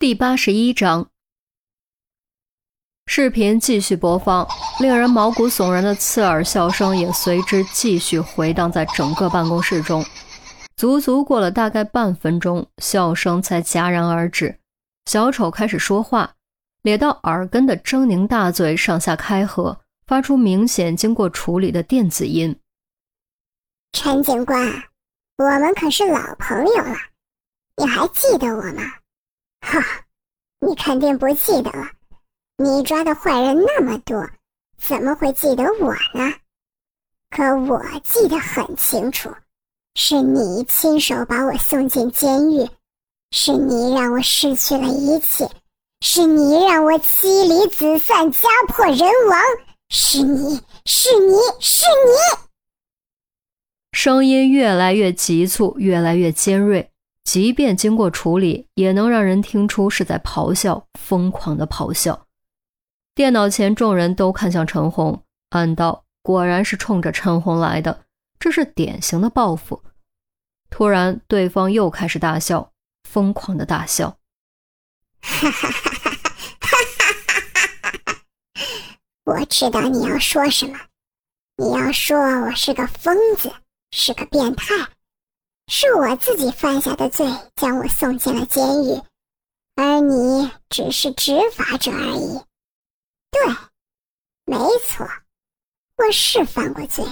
[0.00, 1.10] 第八十一章，
[3.04, 4.48] 视频继续播放，
[4.80, 10.02] 令人毛骨悚然的刺耳笑声也随之继续回荡在整个办公室中。
[10.74, 14.58] 足足过了大概半分钟，笑声才戛然而止。
[15.04, 16.34] 小丑开始说话，
[16.80, 22.58] 咧到耳根的狰狞大嘴上下开合，发出明显经过处理的电子音。
[23.92, 24.66] 陈警官，
[25.36, 26.96] 我们可是老朋友了，
[27.76, 28.82] 你还记得我吗？
[29.60, 29.80] 哈，
[30.60, 31.88] 你肯定不记得了。
[32.56, 34.28] 你抓的坏人那么多，
[34.78, 36.32] 怎么会记得我呢？
[37.30, 39.32] 可我记得很清楚，
[39.94, 42.68] 是你亲手把我送进监狱，
[43.30, 45.48] 是你让我失去了一切，
[46.00, 49.40] 是你让我妻离子散、家破人亡，
[49.90, 52.48] 是你是你是你！
[53.92, 56.90] 声音越来越急促，越来越尖锐。
[57.30, 62.26] 即便经过处理，也能让人听出是在咆哮，疯狂的咆哮。
[63.14, 68.04] 电脑前众人都看向陈红，暗道：果然是冲着陈红来的，
[68.40, 69.80] 这是典型的报复。
[70.70, 72.72] 突然，对方又开始大笑，
[73.08, 74.18] 疯狂的大笑。
[75.20, 76.80] 哈哈哈哈哈哈
[77.22, 78.22] 哈哈哈！
[79.22, 80.76] 我知道你要说什么，
[81.58, 83.52] 你要说我是个疯子，
[83.92, 84.74] 是个变态。
[85.72, 89.00] 是我自己犯下的罪，将我送进了监狱，
[89.76, 92.40] 而你只是执法者而已。
[93.30, 93.40] 对，
[94.46, 95.08] 没错，
[95.96, 97.04] 我是犯过罪，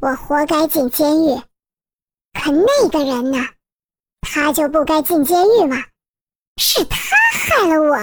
[0.00, 1.38] 我活该进监狱。
[2.32, 3.46] 可那个人呢？
[4.22, 5.76] 他就不该进监狱吗？
[6.56, 7.98] 是他害了我！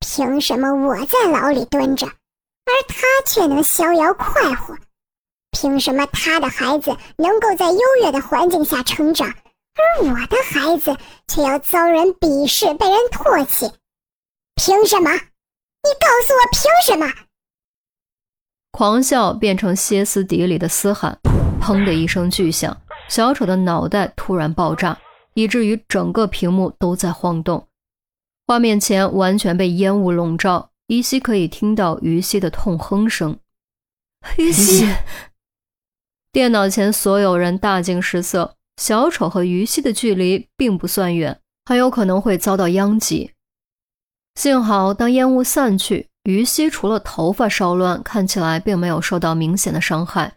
[0.00, 4.76] 凭什么我在牢里蹲着，而他却能逍遥快活？
[5.50, 10.96] 凭什么他的孩子能够在优越的环境下成长，而我的孩子
[11.26, 13.70] 却要遭人鄙视、被人唾弃？
[14.54, 15.10] 凭什么？
[15.12, 17.12] 你告诉我凭什么？
[18.72, 21.18] 狂笑变成歇斯底里的嘶喊，
[21.60, 22.76] 砰的一声巨响，
[23.08, 24.96] 小丑的脑袋突然爆炸，
[25.34, 27.66] 以至于整个屏幕都在晃动，
[28.46, 33.38] 画面前完全被烟雾笼罩，依稀可以听到于西的痛哼声。
[34.36, 34.86] 于西。
[36.38, 43.32] 电脑前所有人大惊失色，小丑和于西的距离并不算远，很有可能会遭到殃及。
[44.36, 50.34] 幸好，当烟雾散去，于西除了头发稍乱，看起来并没有受到明显的伤害。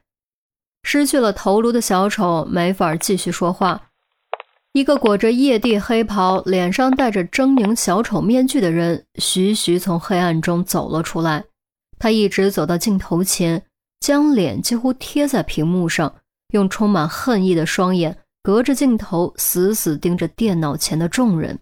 [0.82, 3.90] 失去了头颅的小丑没法继续说话。
[4.74, 11.44] 一个裹着夜地黑袍、脸上戴着狰狞小丑面具的人，徐徐从黑暗中走了出来。
[12.00, 13.62] 他一直走到镜头前。
[14.02, 16.14] 将脸几乎贴在屏幕上，
[16.50, 21.60] 用充满恨意的双眼隔着镜头死死盯着电脑前的众人。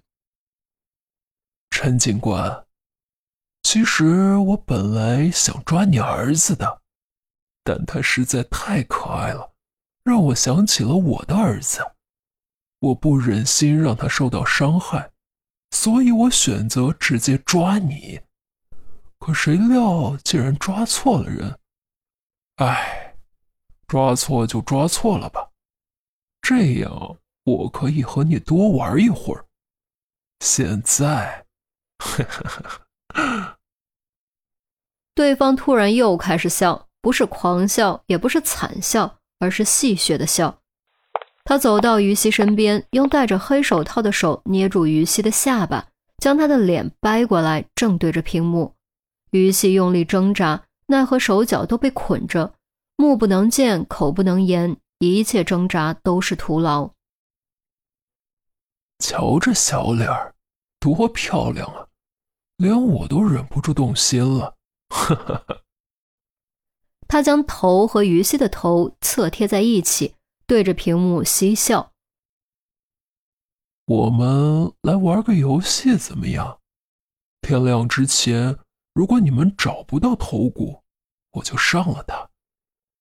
[1.70, 2.66] 陈警官，
[3.64, 6.82] 其实我本来想抓你儿子的，
[7.64, 9.52] 但他实在太可爱了，
[10.04, 11.80] 让我想起了我的儿子。
[12.80, 15.12] 我不忍心让他受到伤害，
[15.72, 18.22] 所以我选择直接抓你。
[19.20, 21.59] 可谁料竟然抓错了人。
[22.60, 23.16] 哎，
[23.88, 25.50] 抓错就抓错了吧，
[26.42, 29.46] 这样我可以和你多玩一会儿。
[30.42, 31.46] 现在，
[35.16, 40.60] 对方突然又开始笑，不是狂笑，也不是惨笑，而是戏谑的笑。
[41.46, 45.88] 他走到于西身边，用戴着黑手套的手捏住于西的下巴，
[46.18, 48.76] 将他的脸掰过来，正对着屏幕。
[49.32, 50.66] 于西用力挣扎。
[50.90, 52.56] 奈何手脚都被捆着，
[52.96, 56.92] 目不能见，口不能言，一切挣扎都是徒劳。
[58.98, 60.34] 瞧这小脸儿，
[60.80, 61.88] 多漂亮啊，
[62.58, 64.56] 连我都忍不住动心了。
[64.90, 65.62] 哈哈哈。
[67.08, 70.16] 他将头和于西的头侧贴在一起，
[70.48, 71.92] 对着屏幕嬉笑。
[73.86, 76.60] 我们来玩个游戏怎么样？
[77.42, 78.58] 天亮之前。
[79.00, 80.84] 如果你们找不到头骨，
[81.32, 82.30] 我就上了他，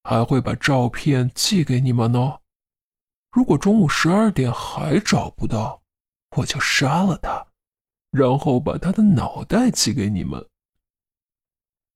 [0.05, 2.39] 还会把照片寄给你们呢。
[3.33, 5.83] 如果中午十二点还找不到，
[6.37, 7.45] 我就杀了他，
[8.12, 10.47] 然后把他的脑袋寄给你们。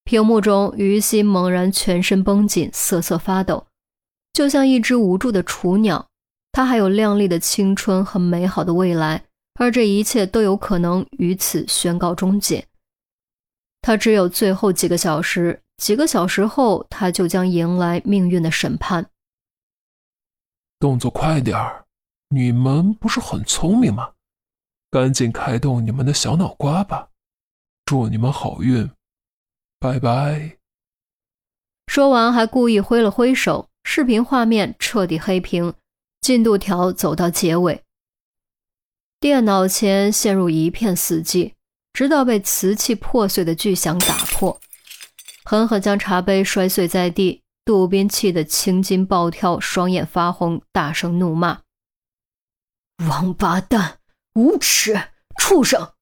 [0.03, 3.69] 屏幕中，于西猛然全身绷紧，瑟瑟发抖，
[4.33, 6.09] 就像一只无助的雏鸟。
[6.51, 9.27] 他还有亮丽的青春和美好的未来，
[9.61, 12.67] 而这一切都有可能于此宣告终结。
[13.83, 19.11] 他只有最后几个小时，几个小时后，他就将迎来命运的审判。
[20.79, 21.85] 动作快点儿，
[22.31, 24.13] 你们不是很聪明吗？
[24.91, 27.11] 赶紧开动你们的小脑瓜吧，
[27.85, 28.91] 祝你们好运，
[29.79, 30.59] 拜拜。
[31.87, 35.75] 说完，还故意挥了挥手，视频画面彻底黑屏，
[36.21, 37.83] 进度条走到结尾。
[39.19, 41.55] 电脑前陷入一片死寂，
[41.93, 44.61] 直到被瓷器破碎的巨响打破，
[45.45, 47.43] 狠狠将茶杯摔碎在地。
[47.65, 51.61] 杜宾气得青筋暴跳，双眼发红，大声怒骂
[53.09, 54.01] ：“王八蛋，
[54.35, 55.01] 无耻，
[55.37, 55.93] 畜生！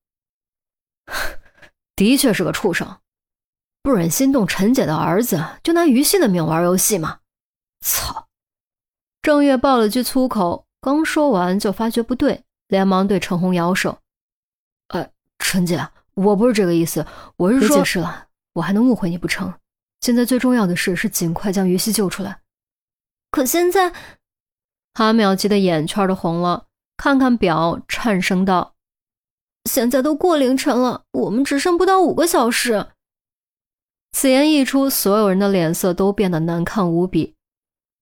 [1.95, 2.99] 的确是个畜生。”
[3.83, 7.21] 不忍心动陈姐的儿子，就拿于西的命玩游戏吗？
[7.85, 8.29] 操！
[9.21, 13.99] 郑月爆了句粗口，刚说完就发觉不对，连忙对陈红摇手：“，
[15.41, 17.05] 陈姐，我不是这个意思，
[17.37, 17.69] 我是说……
[17.69, 19.53] 别解释了，我还能误会你不成？
[20.01, 22.41] 现在最重要的事是尽快将于西救出来。
[23.31, 23.93] 可现在……”
[24.95, 26.67] 韩淼急得眼圈都红了，
[26.97, 28.75] 看看表，颤声道
[29.69, 32.89] ：“现在都过凌晨了，我们只剩不到五个小时。”
[34.13, 37.35] 此言一出，所有人的脸色都变得难看无比。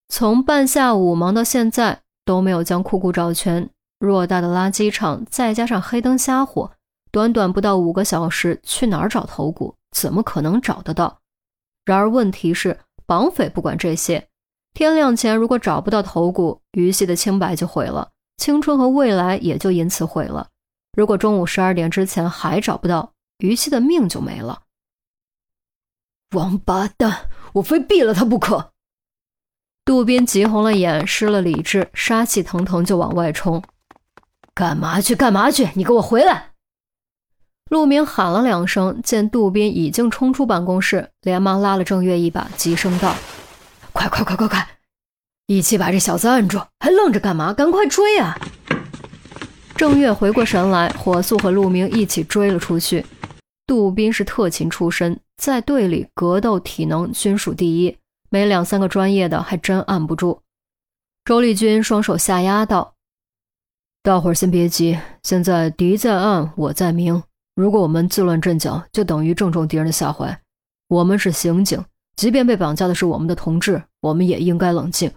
[0.08, 3.70] 从半下午忙到现在，都没有将库库找全。
[4.00, 6.72] 偌大的垃圾场，再加上黑灯瞎火，
[7.10, 9.74] 短短不到五个小时，去哪儿找头骨？
[9.90, 11.20] 怎么可能找得到？
[11.84, 14.28] 然而问题是，绑匪不管这些。
[14.74, 20.48] 天亮前如果找不到头骨，于西的清白就毁了，青春和未来也就因此毁了。
[20.92, 24.62] 如果中午十二点之前还找不到，于西的命就没了。
[26.32, 27.30] 王八蛋！
[27.54, 28.72] 我非毙了他不可！
[29.86, 33.62] 杜宾急红了眼，失了理智，杀气腾腾就往外冲。
[34.52, 35.16] 干嘛去？
[35.16, 35.70] 干嘛去？
[35.74, 36.47] 你给我回来！
[37.68, 43.14] 陆明喊了两声，见杜宾已经冲出办公室，连忙拉了郑月一把，急声道
[43.92, 44.68] ：“快快快快快，
[45.46, 46.58] 一起把这小子按住！
[46.80, 47.52] 还愣着干嘛？
[47.52, 48.38] 赶快追啊！”
[49.76, 53.04] 郑月回过神来，火速和陆明一起追了出去。
[53.66, 55.20] 杜宾是特勤出身。
[55.36, 57.96] 在队里格斗体能均属第一，
[58.28, 60.42] 没两三个专业的还真按不住。
[61.24, 62.94] 周丽君双手下压道
[64.02, 67.22] ：“大伙儿先别急，现在敌在暗，我在明。
[67.58, 70.40] 如果我们自乱阵脚，就等于正中敌人的下怀。
[70.86, 71.84] 我们是刑警，
[72.14, 75.10] 即便被绑架的是我们的同志，我们也应该冷静。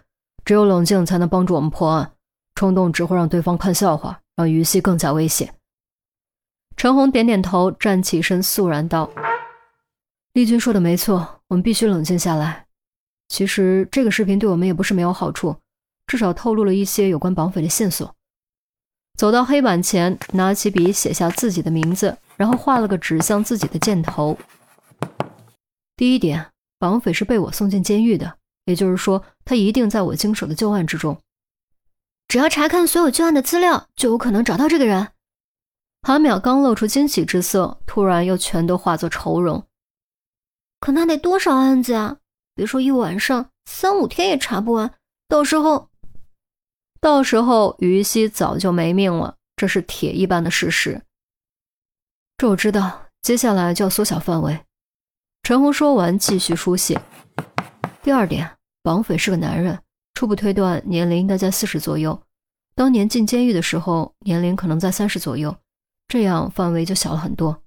[0.43, 2.13] 只有冷静才能帮助我们破案，
[2.55, 5.53] 冲动只会让对方看笑话，让于西更加危险。”
[6.75, 9.11] 陈红点点头，站起身，肃然道。
[10.33, 12.65] 丽君说的没错，我们必须冷静下来。
[13.27, 15.55] 其实这个视频对我们也不是没有好处，
[16.07, 18.15] 至少透露了一些有关绑匪的线索。
[19.21, 24.35] 走到黑板前，拿起笔写下自己的名字，然后画了个指向自己的箭头。
[25.95, 31.15] 第一点，绑匪是被我送进监狱的，也就是说，他一定在我经手的旧案之中。
[32.29, 35.09] 只要查看所有旧案的资料，就有可能找到这个人。
[36.01, 39.63] 韩淼刚露出惊喜之色，突然又全都化作愁容。
[40.79, 42.17] 可那得多少案子啊！
[42.55, 44.91] 别说一晚上，三五天也查不完。
[45.27, 45.90] 到时候，
[47.01, 51.01] 到时候于西早就没命了，这是铁一般的事实。
[52.37, 54.61] 这我知道，接下来就要缩小范围。
[55.41, 57.01] 陈红说完，继续书写。
[58.03, 59.79] 第二点，绑匪是个男人，
[60.13, 62.21] 初步推断年龄应该在四十左右。
[62.75, 65.55] 当年进监狱的时候，年龄可能在三十左右，
[66.07, 67.60] 这样范围就小了很多。